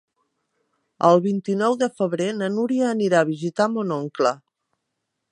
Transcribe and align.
El 1.09 1.19
vint-i-nou 1.25 1.75
de 1.83 1.89
febrer 1.99 2.29
na 2.39 2.49
Núria 2.53 2.87
anirà 2.93 3.19
a 3.21 3.27
visitar 3.27 3.67
mon 3.75 3.93
oncle. 3.99 4.33